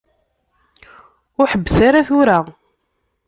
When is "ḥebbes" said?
1.51-1.77